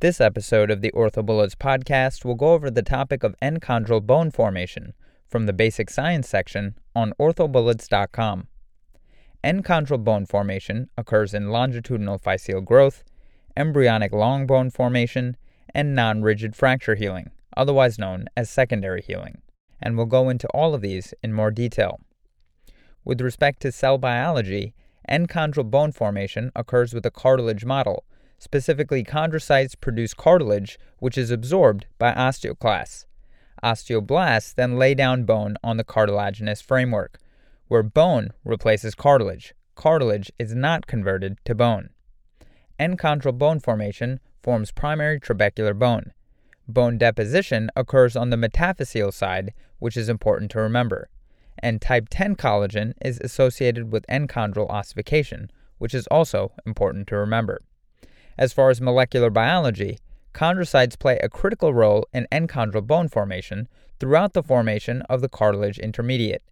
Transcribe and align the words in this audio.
This 0.00 0.18
episode 0.18 0.70
of 0.70 0.80
the 0.80 0.92
OrthoBullets 0.92 1.56
podcast 1.56 2.24
will 2.24 2.34
go 2.34 2.54
over 2.54 2.70
the 2.70 2.80
topic 2.80 3.22
of 3.22 3.36
enchondral 3.42 4.00
bone 4.00 4.30
formation 4.30 4.94
from 5.28 5.44
the 5.44 5.52
basic 5.52 5.90
science 5.90 6.26
section 6.26 6.74
on 6.96 7.12
orthobullets.com. 7.20 8.46
Enchondral 9.44 10.02
bone 10.02 10.24
formation 10.24 10.88
occurs 10.96 11.34
in 11.34 11.50
longitudinal 11.50 12.18
physeal 12.18 12.64
growth, 12.64 13.04
embryonic 13.54 14.10
long 14.10 14.46
bone 14.46 14.70
formation, 14.70 15.36
and 15.74 15.94
non 15.94 16.22
rigid 16.22 16.56
fracture 16.56 16.94
healing, 16.94 17.30
otherwise 17.54 17.98
known 17.98 18.24
as 18.34 18.48
secondary 18.48 19.02
healing, 19.02 19.42
and 19.82 19.98
we'll 19.98 20.06
go 20.06 20.30
into 20.30 20.48
all 20.54 20.72
of 20.72 20.80
these 20.80 21.12
in 21.22 21.34
more 21.34 21.50
detail. 21.50 22.00
With 23.04 23.20
respect 23.20 23.60
to 23.60 23.70
cell 23.70 23.98
biology, 23.98 24.72
enchondral 25.10 25.70
bone 25.70 25.92
formation 25.92 26.52
occurs 26.56 26.94
with 26.94 27.04
a 27.04 27.10
cartilage 27.10 27.66
model 27.66 28.06
Specifically, 28.40 29.04
chondrocytes 29.04 29.78
produce 29.78 30.14
cartilage, 30.14 30.78
which 30.98 31.18
is 31.18 31.30
absorbed 31.30 31.84
by 31.98 32.12
osteoclasts. 32.12 33.04
Osteoblasts 33.62 34.54
then 34.54 34.78
lay 34.78 34.94
down 34.94 35.24
bone 35.24 35.58
on 35.62 35.76
the 35.76 35.84
cartilaginous 35.84 36.62
framework, 36.62 37.18
where 37.68 37.82
bone 37.82 38.30
replaces 38.42 38.94
cartilage. 38.94 39.54
Cartilage 39.74 40.32
is 40.38 40.54
not 40.54 40.86
converted 40.86 41.36
to 41.44 41.54
bone. 41.54 41.90
Enchondral 42.80 43.36
bone 43.36 43.60
formation 43.60 44.20
forms 44.42 44.72
primary 44.72 45.20
trabecular 45.20 45.78
bone. 45.78 46.14
Bone 46.66 46.96
deposition 46.96 47.68
occurs 47.76 48.16
on 48.16 48.30
the 48.30 48.38
metaphyseal 48.38 49.12
side, 49.12 49.52
which 49.80 49.98
is 49.98 50.08
important 50.08 50.50
to 50.52 50.60
remember. 50.60 51.10
And 51.58 51.82
type 51.82 52.06
10 52.08 52.36
collagen 52.36 52.94
is 53.02 53.20
associated 53.20 53.92
with 53.92 54.06
enchondral 54.06 54.70
ossification, 54.70 55.50
which 55.76 55.92
is 55.92 56.06
also 56.06 56.52
important 56.64 57.06
to 57.08 57.16
remember. 57.16 57.60
As 58.40 58.54
far 58.54 58.70
as 58.70 58.80
molecular 58.80 59.28
biology, 59.28 59.98
chondrocytes 60.32 60.98
play 60.98 61.18
a 61.18 61.28
critical 61.28 61.74
role 61.74 62.06
in 62.14 62.26
enchondral 62.32 62.86
bone 62.86 63.06
formation 63.06 63.68
throughout 63.98 64.32
the 64.32 64.42
formation 64.42 65.02
of 65.10 65.20
the 65.20 65.28
cartilage 65.28 65.78
intermediate. 65.78 66.42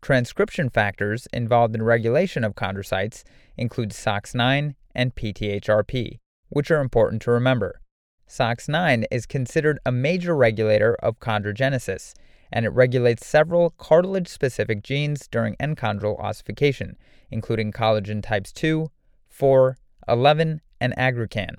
Transcription 0.00 0.70
factors 0.70 1.28
involved 1.34 1.74
in 1.74 1.82
regulation 1.82 2.42
of 2.42 2.54
chondrocytes 2.54 3.22
include 3.58 3.90
SOX9 3.90 4.76
and 4.94 5.14
PTHRP, 5.14 6.20
which 6.48 6.70
are 6.70 6.80
important 6.80 7.20
to 7.22 7.30
remember. 7.30 7.82
SOX9 8.26 9.04
is 9.10 9.26
considered 9.26 9.78
a 9.84 9.92
major 9.92 10.34
regulator 10.34 10.94
of 11.02 11.20
chondrogenesis, 11.20 12.14
and 12.50 12.64
it 12.64 12.70
regulates 12.70 13.26
several 13.26 13.74
cartilage 13.76 14.28
specific 14.28 14.82
genes 14.82 15.28
during 15.28 15.54
enchondral 15.56 16.18
ossification, 16.18 16.96
including 17.30 17.72
collagen 17.72 18.22
types 18.22 18.52
2, 18.52 18.90
4, 19.28 19.76
11, 20.08 20.62
and 20.80 20.94
aggrecan. 20.96 21.54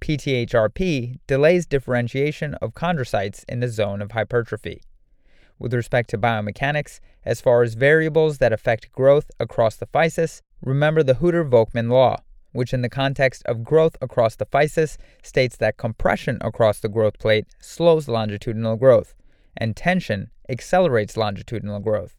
PTHRP 0.00 1.18
delays 1.26 1.64
differentiation 1.64 2.54
of 2.54 2.74
chondrocytes 2.74 3.44
in 3.48 3.60
the 3.60 3.68
zone 3.68 4.02
of 4.02 4.12
hypertrophy. 4.12 4.82
With 5.58 5.72
respect 5.72 6.10
to 6.10 6.18
biomechanics, 6.18 6.98
as 7.24 7.40
far 7.40 7.62
as 7.62 7.74
variables 7.74 8.38
that 8.38 8.52
affect 8.52 8.90
growth 8.90 9.30
across 9.38 9.76
the 9.76 9.86
physis, 9.86 10.42
remember 10.60 11.04
the 11.04 11.14
Hueter-Volkmann 11.14 11.88
law, 11.88 12.16
which 12.50 12.74
in 12.74 12.82
the 12.82 12.88
context 12.88 13.44
of 13.46 13.62
growth 13.62 13.96
across 14.00 14.34
the 14.34 14.46
physis 14.46 14.96
states 15.22 15.56
that 15.56 15.76
compression 15.76 16.38
across 16.40 16.80
the 16.80 16.88
growth 16.88 17.18
plate 17.20 17.46
slows 17.60 18.08
longitudinal 18.08 18.76
growth, 18.76 19.14
and 19.56 19.76
tension 19.76 20.30
accelerates 20.48 21.16
longitudinal 21.16 21.78
growth. 21.78 22.18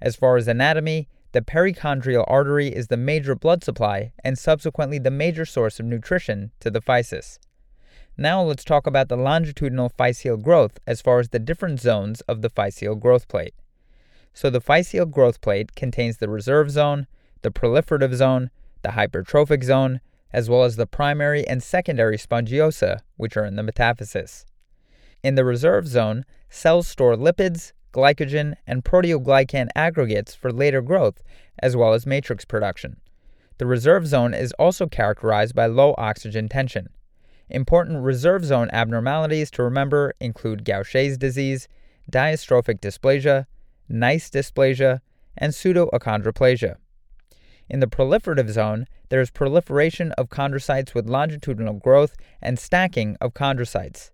As 0.00 0.14
far 0.14 0.36
as 0.36 0.46
anatomy, 0.46 1.08
the 1.32 1.40
perichondrial 1.40 2.24
artery 2.26 2.68
is 2.68 2.88
the 2.88 2.96
major 2.96 3.34
blood 3.34 3.62
supply 3.62 4.12
and 4.24 4.38
subsequently 4.38 4.98
the 4.98 5.10
major 5.10 5.44
source 5.44 5.78
of 5.78 5.86
nutrition 5.86 6.50
to 6.60 6.70
the 6.70 6.80
physis. 6.80 7.38
Now 8.16 8.42
let's 8.42 8.64
talk 8.64 8.86
about 8.86 9.08
the 9.08 9.16
longitudinal 9.16 9.92
physeal 9.98 10.42
growth 10.42 10.78
as 10.86 11.00
far 11.00 11.20
as 11.20 11.28
the 11.28 11.38
different 11.38 11.80
zones 11.80 12.20
of 12.22 12.42
the 12.42 12.50
physeal 12.50 12.98
growth 12.98 13.28
plate. 13.28 13.54
So 14.34 14.50
the 14.50 14.60
physeal 14.60 15.10
growth 15.10 15.40
plate 15.40 15.74
contains 15.74 16.18
the 16.18 16.28
reserve 16.28 16.70
zone, 16.70 17.06
the 17.42 17.50
proliferative 17.50 18.14
zone, 18.14 18.50
the 18.82 18.90
hypertrophic 18.90 19.64
zone, 19.64 20.00
as 20.32 20.48
well 20.48 20.64
as 20.64 20.76
the 20.76 20.86
primary 20.86 21.46
and 21.46 21.62
secondary 21.62 22.16
spongiosa, 22.16 23.00
which 23.16 23.36
are 23.36 23.44
in 23.44 23.56
the 23.56 23.62
metaphysis. 23.62 24.44
In 25.22 25.34
the 25.34 25.44
reserve 25.44 25.86
zone, 25.86 26.24
cells 26.48 26.88
store 26.88 27.14
lipids, 27.14 27.72
glycogen, 27.92 28.54
and 28.66 28.84
proteoglycan 28.84 29.68
aggregates 29.74 30.34
for 30.34 30.52
later 30.52 30.80
growth, 30.82 31.22
as 31.58 31.76
well 31.76 31.92
as 31.92 32.06
matrix 32.06 32.44
production. 32.44 32.96
The 33.58 33.66
reserve 33.66 34.06
zone 34.06 34.32
is 34.32 34.52
also 34.52 34.86
characterized 34.86 35.54
by 35.54 35.66
low 35.66 35.94
oxygen 35.98 36.48
tension. 36.48 36.88
Important 37.50 38.02
reserve 38.02 38.44
zone 38.44 38.70
abnormalities 38.72 39.50
to 39.52 39.62
remember 39.62 40.14
include 40.20 40.64
Gaucher's 40.64 41.18
disease, 41.18 41.68
diastrophic 42.10 42.80
dysplasia, 42.80 43.46
Kniest 43.90 44.30
dysplasia, 44.30 45.00
and 45.36 45.52
pseudoachondroplasia. 45.52 46.76
In 47.68 47.80
the 47.80 47.86
proliferative 47.86 48.50
zone, 48.50 48.86
there 49.08 49.20
is 49.20 49.30
proliferation 49.30 50.12
of 50.12 50.28
chondrocytes 50.28 50.94
with 50.94 51.08
longitudinal 51.08 51.74
growth 51.74 52.16
and 52.40 52.58
stacking 52.58 53.16
of 53.20 53.34
chondrocytes. 53.34 54.10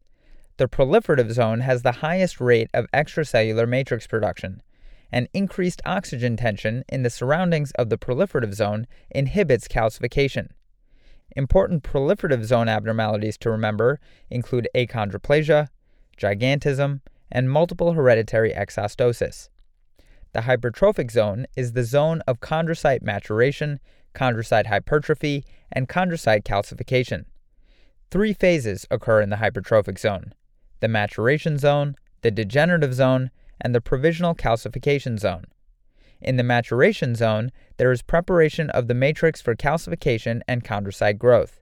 The 0.59 0.69
proliferative 0.69 1.33
zone 1.33 1.61
has 1.61 1.83
the 1.83 2.01
highest 2.01 2.41
rate 2.41 2.71
of 2.73 2.91
extracellular 2.91 3.69
matrix 3.69 4.07
production, 4.07 4.63
and 5.13 5.29
increased 5.35 5.83
oxygen 5.85 6.35
tension 6.39 6.83
in 6.89 7.03
the 7.03 7.11
surroundings 7.11 7.73
of 7.73 7.91
the 7.91 7.99
proliferative 7.99 8.55
zone 8.55 8.87
inhibits 9.11 9.69
calcification. 9.69 10.49
Important 11.37 11.83
proliferative 11.83 12.45
zone 12.45 12.71
abnormalities 12.71 13.37
to 13.39 13.51
remember 13.51 14.01
include 14.31 14.67
achondroplasia, 14.75 15.69
gigantism, 16.17 17.03
and 17.31 17.51
multiple 17.51 17.93
hereditary 17.93 18.53
exostosis. 18.55 19.51
The 20.33 20.41
hypertrophic 20.41 21.11
zone 21.11 21.45
is 21.55 21.73
the 21.73 21.85
zone 21.85 22.23
of 22.27 22.41
chondrocyte 22.41 23.03
maturation, 23.03 23.79
chondrocyte 24.15 24.69
hypertrophy, 24.69 25.45
and 25.71 25.87
chondrocyte 25.87 26.45
calcification. 26.45 27.27
Three 28.11 28.33
phases 28.33 28.87
occur 28.91 29.21
in 29.21 29.29
the 29.29 29.37
hypertrophic 29.37 29.99
zone 29.99 30.33
the 30.81 30.89
maturation 30.89 31.59
zone, 31.59 31.97
the 32.23 32.31
degenerative 32.31 32.95
zone, 32.95 33.31
and 33.61 33.75
the 33.75 33.81
provisional 33.81 34.35
calcification 34.35 35.19
zone. 35.19 35.47
In 36.21 36.37
the 36.37 36.43
maturation 36.43 37.15
zone, 37.15 37.53
there 37.77 37.93
is 37.93 38.03
preparation 38.03 38.71
of 38.71 38.89
the 38.89 38.95
matrix 38.95 39.41
for 39.41 39.55
calcification 39.55 40.41
and 40.49 40.65
chondrocyte 40.65 41.19
growth. 41.19 41.61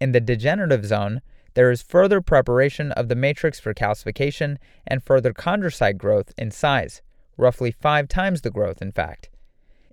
In 0.00 0.12
the 0.12 0.20
degenerative 0.20 0.86
zone, 0.86 1.20
there 1.54 1.70
is 1.70 1.82
further 1.82 2.20
preparation 2.20 2.92
of 2.92 3.08
the 3.08 3.16
matrix 3.16 3.58
for 3.58 3.74
calcification 3.74 4.56
and 4.86 5.02
further 5.02 5.32
chondrocyte 5.32 5.98
growth 5.98 6.32
in 6.38 6.50
size, 6.50 7.02
roughly 7.36 7.70
five 7.70 8.08
times 8.08 8.42
the 8.42 8.50
growth, 8.50 8.80
in 8.80 8.92
fact. 8.92 9.28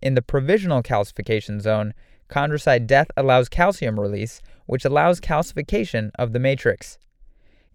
In 0.01 0.13
the 0.13 0.21
provisional 0.21 0.83
calcification 0.83 1.59
zone, 1.59 1.93
chondrocyte 2.29 2.85
death 2.85 3.09
allows 3.17 3.49
calcium 3.49 3.99
release, 3.99 4.41
which 4.67 4.85
allows 4.85 5.19
calcification 5.19 6.11
of 6.19 6.33
the 6.33 6.39
matrix. 6.39 6.99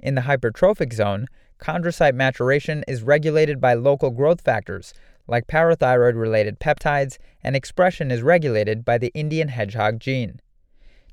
In 0.03 0.17
the 0.17 0.23
hypertrophic 0.23 0.93
zone, 0.93 1.27
chondrocyte 1.61 2.15
maturation 2.15 2.85
is 2.89 3.03
regulated 3.03 3.61
by 3.61 3.75
local 3.75 4.11
growth 4.11 4.41
factors 4.41 4.93
like 5.29 5.47
parathyroid 5.47 6.19
related 6.19 6.59
peptides, 6.59 7.19
and 7.43 7.55
expression 7.55 8.11
is 8.11 8.23
regulated 8.23 8.85
by 8.85 8.99
the 8.99 9.13
Indian 9.15 9.49
hedgehog 9.49 10.01
gene. 10.01 10.41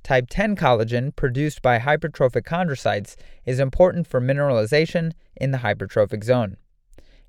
Type 0.03 0.27
10 0.29 0.55
collagen 0.55 1.15
produced 1.15 1.61
by 1.61 1.79
hypertrophic 1.79 2.43
chondrocytes 2.43 3.15
is 3.45 3.59
important 3.59 4.07
for 4.07 4.21
mineralization 4.21 5.11
in 5.35 5.51
the 5.51 5.59
hypertrophic 5.59 6.23
zone. 6.23 6.57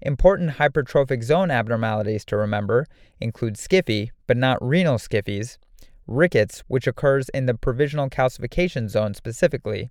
Important 0.00 0.52
hypertrophic 0.52 1.22
zone 1.22 1.50
abnormalities 1.50 2.24
to 2.24 2.36
remember 2.36 2.86
include 3.20 3.54
SCFE, 3.54 4.10
but 4.26 4.36
not 4.36 4.64
renal 4.66 4.96
SCFEs, 4.96 5.58
rickets, 6.06 6.62
which 6.68 6.86
occurs 6.86 7.28
in 7.30 7.46
the 7.46 7.54
provisional 7.54 8.08
calcification 8.08 8.88
zone 8.88 9.12
specifically, 9.12 9.90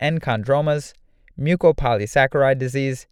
enchondromas, 0.00 0.92
mucopolysaccharide 1.38 2.58
disease, 2.58 3.06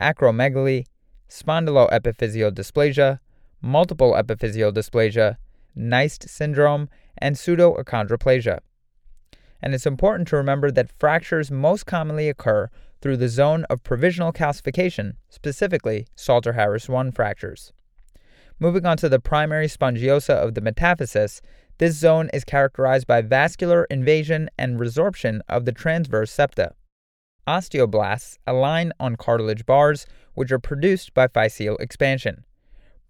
acromegaly, 0.00 0.86
spondyloepiphyseal 1.28 2.52
dysplasia, 2.52 3.18
multiple 3.60 4.12
epiphyseal 4.12 4.72
dysplasia, 4.72 5.36
Kniest 5.76 6.28
syndrome, 6.28 6.88
and 7.18 7.36
pseudoachondroplasia. 7.36 8.60
And 9.60 9.74
it's 9.74 9.86
important 9.86 10.28
to 10.28 10.36
remember 10.36 10.70
that 10.70 10.92
fractures 10.98 11.50
most 11.50 11.86
commonly 11.86 12.28
occur 12.28 12.70
through 13.00 13.16
the 13.16 13.28
zone 13.28 13.64
of 13.70 13.82
provisional 13.82 14.32
calcification, 14.32 15.14
specifically 15.28 16.06
Salter 16.14 16.52
Harris 16.52 16.88
1 16.88 17.12
fractures. 17.12 17.72
Moving 18.60 18.86
on 18.86 18.96
to 18.98 19.08
the 19.08 19.18
primary 19.18 19.66
spongiosa 19.66 20.34
of 20.34 20.54
the 20.54 20.60
metaphysis, 20.60 21.42
this 21.78 21.96
zone 21.96 22.30
is 22.32 22.44
characterized 22.44 23.06
by 23.06 23.20
vascular 23.20 23.84
invasion 23.90 24.48
and 24.56 24.78
resorption 24.78 25.40
of 25.48 25.64
the 25.64 25.72
transverse 25.72 26.30
septa. 26.30 26.72
Osteoblasts 27.46 28.38
align 28.46 28.92
on 28.98 29.16
cartilage 29.16 29.66
bars, 29.66 30.06
which 30.34 30.50
are 30.52 30.58
produced 30.58 31.12
by 31.14 31.26
physeal 31.28 31.78
expansion. 31.80 32.44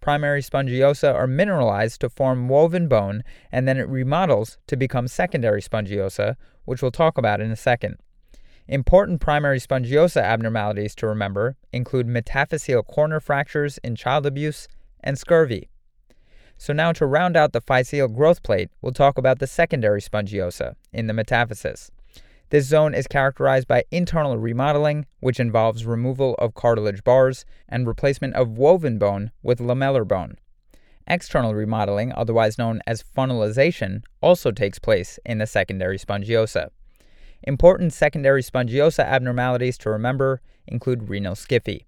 primary 0.01 0.41
spongiosa 0.41 1.13
are 1.13 1.25
mineralized 1.25 1.99
to 1.99 2.09
form 2.09 2.47
woven 2.47 2.87
bone, 2.87 3.23
and 3.51 3.67
then 3.67 3.77
it 3.77 3.89
remodels 3.89 4.59
to 4.67 4.75
become 4.77 5.07
secondary 5.07 5.61
spongiosa, 5.61 6.35
which 6.65 6.81
we'll 6.81 6.91
talk 6.91 7.17
about 7.17 7.41
in 7.41 7.49
a 7.49 7.55
second. 7.55 7.97
Important 8.67 9.19
primary 9.19 9.59
spongiosa 9.59 10.21
abnormalities 10.21 10.95
to 10.95 11.07
remember 11.07 11.55
include 11.71 12.07
metaphyseal 12.07 12.85
corner 12.85 13.19
fractures 13.19 13.79
in 13.79 13.95
child 13.95 14.25
abuse 14.25 14.67
and 15.03 15.17
scurvy. 15.17 15.69
So, 16.57 16.73
now 16.73 16.91
to 16.93 17.05
round 17.05 17.35
out 17.35 17.53
the 17.53 17.61
physeal 17.61 18.13
growth 18.13 18.41
plate, 18.41 18.69
we'll 18.81 18.93
talk 18.93 19.17
about 19.17 19.39
the 19.39 19.47
secondary 19.47 20.01
spongiosa 20.01 20.75
in 20.93 21.07
the 21.07 21.13
metaphysis. 21.13 21.91
This 22.49 22.65
zone 22.65 22.93
is 22.93 23.07
characterized 23.07 23.67
by 23.67 23.83
internal 23.91 24.37
remodeling, 24.37 25.07
which 25.19 25.39
involves 25.39 25.85
removal 25.85 26.35
of 26.35 26.53
cartilage 26.53 27.03
bars 27.03 27.43
and 27.67 27.87
replacement 27.87 28.35
of 28.35 28.57
woven 28.57 28.97
bone 28.97 29.31
with 29.41 29.59
lamellar 29.59 30.07
bone. 30.07 30.37
External 31.07 31.53
remodeling, 31.53 32.13
otherwise 32.15 32.57
known 32.57 32.81
as 32.87 33.03
funnelization, 33.03 34.03
also 34.21 34.51
takes 34.51 34.79
place 34.79 35.19
in 35.25 35.39
the 35.39 35.47
secondary 35.47 35.97
spongiosa. 35.97 36.69
Important 37.43 37.93
secondary 37.93 38.41
spongiosa 38.41 39.03
abnormalities 39.03 39.77
to 39.79 39.89
remember 39.89 40.41
include 40.67 41.09
renal 41.09 41.35
SCFE. 41.35 41.85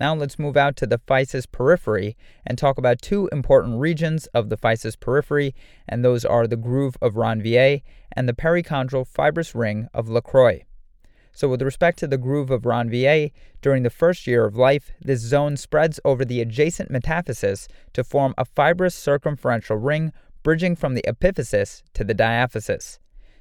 Now 0.00 0.14
let's 0.14 0.38
move 0.38 0.56
out 0.56 0.76
to 0.76 0.86
the 0.86 1.00
physis 1.00 1.50
periphery 1.50 2.16
and 2.46 2.56
talk 2.56 2.78
about 2.78 3.02
two 3.02 3.28
important 3.32 3.80
regions 3.80 4.26
of 4.26 4.48
the 4.48 4.56
physis 4.56 4.98
periphery, 4.98 5.56
and 5.88 6.04
those 6.04 6.24
are 6.24 6.46
the 6.46 6.56
groove 6.56 6.96
of 7.02 7.14
Ranvier 7.14 7.82
and 8.12 8.28
the 8.28 8.32
perichondral 8.32 9.04
fibrous 9.04 9.56
ring 9.56 9.88
of 9.92 10.08
Lacroix. 10.08 10.62
So, 11.32 11.48
with 11.48 11.62
respect 11.62 11.98
to 11.98 12.06
the 12.06 12.16
groove 12.16 12.52
of 12.52 12.62
Ranvier, 12.62 13.32
during 13.60 13.82
the 13.82 13.90
first 13.90 14.28
year 14.28 14.44
of 14.44 14.54
life, 14.54 14.92
this 15.00 15.20
zone 15.20 15.56
spreads 15.56 15.98
over 16.04 16.24
the 16.24 16.40
adjacent 16.40 16.92
metaphysis 16.92 17.66
to 17.92 18.04
form 18.04 18.34
a 18.38 18.44
fibrous 18.44 18.94
circumferential 18.94 19.76
ring 19.76 20.12
bridging 20.44 20.76
from 20.76 20.94
the 20.94 21.04
epiphysis 21.08 21.82
to 21.94 22.04
the 22.04 22.14
diaphysis. 22.14 23.00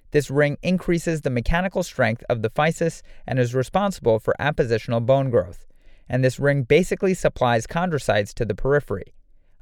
This 0.10 0.32
ring 0.32 0.58
increases 0.64 1.22
the 1.22 1.30
mechanical 1.30 1.84
strength 1.84 2.24
of 2.28 2.42
the 2.42 2.50
physis 2.50 3.04
and 3.28 3.38
is 3.38 3.54
responsible 3.54 4.18
for 4.18 4.34
appositional 4.40 5.06
bone 5.06 5.30
growth 5.30 5.68
and 6.10 6.24
this 6.24 6.40
ring 6.40 6.64
basically 6.64 7.14
supplies 7.14 7.68
chondrocytes 7.68 8.34
to 8.34 8.46
the 8.46 8.56
periphery. 8.56 9.14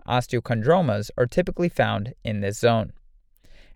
Osteochondromas 0.07 1.09
are 1.17 1.25
typically 1.25 1.69
found 1.69 2.13
in 2.23 2.41
this 2.41 2.59
zone. 2.59 2.93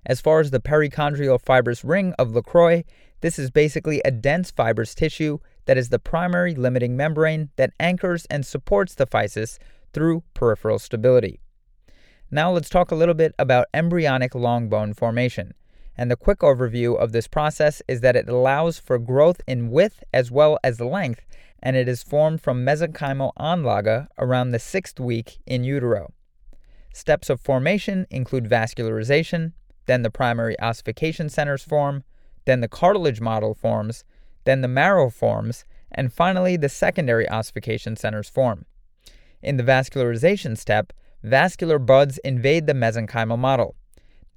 As 0.05 0.21
far 0.21 0.39
as 0.39 0.51
the 0.51 0.61
perichondrial 0.61 1.41
fibrous 1.41 1.83
ring 1.83 2.13
of 2.17 2.31
Lacroix, 2.31 2.83
this 3.21 3.37
is 3.37 3.51
basically 3.51 4.01
a 4.05 4.11
dense 4.11 4.51
fibrous 4.51 4.95
tissue 4.95 5.39
that 5.65 5.77
is 5.77 5.89
the 5.89 5.99
primary 5.99 6.55
limiting 6.55 6.95
membrane 6.95 7.49
that 7.57 7.73
anchors 7.79 8.25
and 8.29 8.45
supports 8.45 8.95
the 8.95 9.05
physis 9.05 9.57
through 9.93 10.23
peripheral 10.33 10.79
stability. 10.79 11.41
Now 12.31 12.51
let's 12.51 12.69
talk 12.69 12.91
a 12.91 12.95
little 12.95 13.15
bit 13.15 13.33
about 13.39 13.67
embryonic 13.73 14.35
long 14.35 14.69
bone 14.69 14.93
formation. 14.93 15.53
And 15.97 16.09
the 16.09 16.15
quick 16.15 16.39
overview 16.39 16.97
of 16.97 17.11
this 17.11 17.27
process 17.27 17.81
is 17.87 18.01
that 18.01 18.15
it 18.15 18.29
allows 18.29 18.79
for 18.79 18.97
growth 18.97 19.41
in 19.47 19.69
width 19.69 20.03
as 20.13 20.31
well 20.31 20.57
as 20.63 20.79
length 20.79 21.25
and 21.61 21.75
it 21.75 21.87
is 21.87 22.03
formed 22.03 22.41
from 22.41 22.65
mesenchymal 22.65 23.33
Anlage 23.39 24.07
around 24.17 24.51
the 24.51 24.59
sixth 24.59 24.99
week 24.99 25.39
in 25.45 25.63
utero. 25.63 26.13
Steps 26.93 27.29
of 27.29 27.39
formation 27.39 28.07
include 28.09 28.49
vascularization, 28.49 29.53
then 29.85 30.01
the 30.01 30.09
primary 30.09 30.59
ossification 30.59 31.29
centers 31.29 31.63
form, 31.63 32.03
then 32.45 32.61
the 32.61 32.67
cartilage 32.67 33.21
model 33.21 33.53
forms, 33.53 34.03
then 34.45 34.61
the 34.61 34.67
marrow 34.67 35.09
forms, 35.09 35.65
and 35.91 36.13
finally 36.13 36.55
the 36.55 36.69
secondary 36.69 37.27
ossification 37.29 37.95
centers 37.95 38.29
form. 38.29 38.65
In 39.41 39.57
the 39.57 39.63
vascularization 39.63 40.57
step, 40.57 40.93
vascular 41.23 41.79
buds 41.79 42.17
invade 42.19 42.67
the 42.67 42.73
mesenchymal 42.73 43.37
model. 43.37 43.75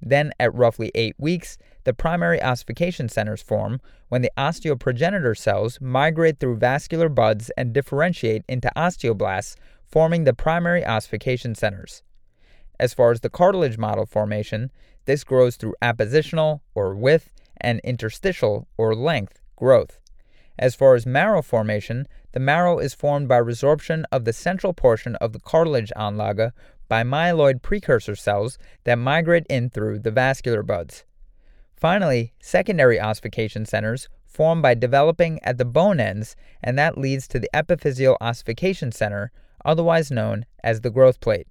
Then, 0.05 0.33
at 0.37 0.53
roughly 0.53 0.91
8 0.93 1.15
weeks, 1.17 1.57
the 1.85 1.93
primary 1.93 2.41
ossification 2.41 3.07
centers 3.07 3.41
form 3.41 3.79
when 4.09 4.21
the 4.21 4.31
osteoprogenitor 4.37 5.37
cells 5.37 5.79
migrate 5.79 6.39
through 6.39 6.57
vascular 6.57 7.07
buds 7.07 7.49
and 7.57 7.73
differentiate 7.73 8.43
into 8.49 8.71
osteoblasts, 8.75 9.55
forming 9.85 10.25
the 10.25 10.33
primary 10.33 10.85
ossification 10.85 11.55
centers. 11.55 12.03
As 12.79 12.93
far 12.93 13.11
as 13.11 13.21
the 13.21 13.29
cartilage 13.29 13.77
model 13.77 14.05
formation, 14.05 14.71
this 15.05 15.23
grows 15.23 15.55
through 15.55 15.75
appositional, 15.81 16.59
or 16.75 16.95
width, 16.95 17.31
and 17.57 17.79
interstitial, 17.83 18.67
or 18.77 18.95
length, 18.95 19.39
growth. 19.55 19.99
As 20.59 20.75
far 20.75 20.95
as 20.95 21.05
marrow 21.05 21.41
formation, 21.41 22.07
the 22.33 22.39
marrow 22.39 22.77
is 22.77 22.93
formed 22.93 23.27
by 23.27 23.39
resorption 23.39 24.03
of 24.11 24.25
the 24.25 24.33
central 24.33 24.73
portion 24.73 25.15
of 25.17 25.33
the 25.33 25.39
cartilage 25.39 25.91
anlage 25.95 26.51
by 26.87 27.03
myeloid 27.03 27.61
precursor 27.61 28.15
cells 28.15 28.57
that 28.83 28.95
migrate 28.97 29.45
in 29.49 29.69
through 29.69 29.99
the 29.99 30.11
vascular 30.11 30.63
buds. 30.63 31.05
Finally, 31.75 32.33
secondary 32.41 32.99
ossification 32.99 33.65
centers 33.65 34.07
form 34.25 34.61
by 34.61 34.73
developing 34.73 35.39
at 35.43 35.57
the 35.57 35.65
bone 35.65 35.99
ends, 35.99 36.35
and 36.63 36.77
that 36.77 36.97
leads 36.97 37.27
to 37.27 37.39
the 37.39 37.49
epiphyseal 37.53 38.17
ossification 38.19 38.91
center, 38.91 39.31
otherwise 39.63 40.09
known 40.09 40.45
as 40.63 40.81
the 40.81 40.89
growth 40.89 41.19
plate. 41.19 41.47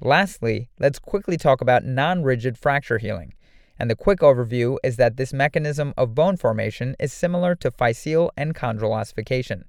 Lastly, 0.00 0.68
let's 0.80 0.98
quickly 0.98 1.36
talk 1.36 1.60
about 1.60 1.84
non 1.84 2.22
rigid 2.22 2.58
fracture 2.58 2.98
healing. 2.98 3.34
And 3.78 3.90
the 3.90 3.96
quick 3.96 4.20
overview 4.20 4.78
is 4.82 4.96
that 4.96 5.16
this 5.16 5.32
mechanism 5.32 5.92
of 5.96 6.14
bone 6.14 6.36
formation 6.36 6.94
is 7.00 7.12
similar 7.12 7.54
to 7.56 7.70
physeal 7.70 8.30
and 8.36 8.54
chondral 8.54 8.94
ossification. 8.94 9.64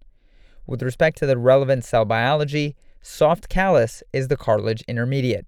With 0.65 0.81
respect 0.81 1.17
to 1.17 1.25
the 1.25 1.37
relevant 1.37 1.83
cell 1.83 2.05
biology, 2.05 2.75
soft 3.03 3.49
callus 3.49 4.01
is 4.11 4.29
the 4.29 4.37
cartilage 4.37 4.81
intermediate, 4.87 5.47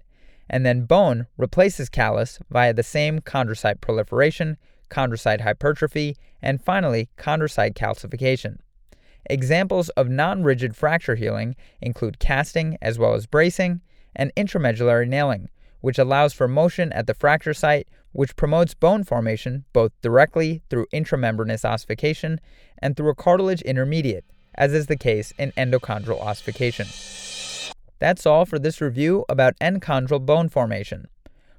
and 0.49 0.65
then 0.65 0.85
bone 0.85 1.25
replaces 1.37 1.89
callus 1.89 2.37
via 2.51 2.73
the 2.73 2.83
same 2.83 3.19
chondrocyte 3.21 3.81
proliferation, 3.81 4.57
chondrocyte 4.91 5.41
hypertrophy, 5.41 6.15
and 6.41 6.61
finally 6.61 7.09
chondrocyte 7.17 7.73
calcification. 7.73 8.57
Examples 9.27 9.89
of 9.89 10.09
non 10.09 10.43
rigid 10.43 10.75
fracture 10.75 11.15
healing 11.15 11.55
include 11.81 12.19
casting 12.19 12.77
as 12.81 12.99
well 12.99 13.15
as 13.15 13.25
bracing, 13.25 13.81
and 14.15 14.31
intramedullary 14.35 15.07
nailing, 15.07 15.49
which 15.81 15.97
allows 15.97 16.33
for 16.33 16.47
motion 16.47 16.91
at 16.93 17.07
the 17.07 17.13
fracture 17.13 17.53
site, 17.53 17.87
which 18.11 18.35
promotes 18.35 18.73
bone 18.73 19.03
formation 19.03 19.65
both 19.73 19.91
directly 20.01 20.61
through 20.69 20.85
intramembranous 20.93 21.65
ossification 21.65 22.39
and 22.77 22.95
through 22.95 23.09
a 23.09 23.15
cartilage 23.15 23.61
intermediate, 23.63 24.25
as 24.55 24.73
is 24.73 24.87
the 24.87 24.95
case 24.95 25.33
in 25.37 25.51
endochondral 25.53 26.21
ossification. 26.21 26.87
That's 27.99 28.25
all 28.25 28.45
for 28.45 28.59
this 28.59 28.81
review 28.81 29.25
about 29.29 29.57
endochondral 29.59 30.25
bone 30.25 30.49
formation. 30.49 31.07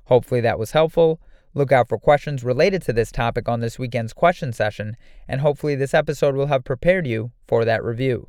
Hopefully 0.05 0.41
that 0.43 0.59
was 0.59 0.73
helpful. 0.73 1.21
Look 1.55 1.73
out 1.73 1.89
for 1.89 1.99
questions 1.99 2.45
related 2.45 2.83
to 2.83 2.93
this 2.93 3.11
topic 3.11 3.49
on 3.49 3.61
this 3.61 3.79
weekend's 3.79 4.13
question 4.13 4.53
session, 4.53 4.97
and 5.27 5.41
hopefully 5.41 5.75
this 5.75 5.95
episode 5.95 6.37
will 6.37 6.49
have 6.49 6.65
prepared 6.65 7.07
you 7.07 7.33
for 7.49 7.65
that 7.65 7.83
review. 7.83 8.29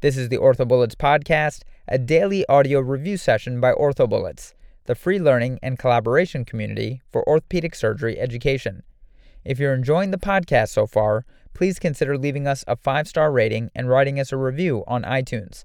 This 0.00 0.16
is 0.16 0.28
the 0.28 0.38
OrthoBullets 0.38 0.94
podcast, 0.94 1.62
a 1.88 1.98
daily 1.98 2.46
audio 2.46 2.78
review 2.78 3.16
session 3.16 3.60
by 3.60 3.72
OrthoBullets, 3.72 4.54
the 4.84 4.94
free 4.94 5.18
learning 5.18 5.58
and 5.62 5.78
collaboration 5.78 6.44
community 6.44 7.02
for 7.10 7.28
orthopedic 7.28 7.74
surgery 7.74 8.18
education. 8.20 8.84
If 9.44 9.58
you're 9.58 9.74
enjoying 9.74 10.12
the 10.12 10.16
podcast 10.16 10.68
so 10.68 10.86
far, 10.86 11.24
please 11.52 11.80
consider 11.80 12.16
leaving 12.16 12.46
us 12.46 12.64
a 12.68 12.76
five 12.76 13.08
star 13.08 13.32
rating 13.32 13.70
and 13.74 13.88
writing 13.88 14.20
us 14.20 14.30
a 14.30 14.36
review 14.36 14.84
on 14.86 15.02
iTunes. 15.02 15.64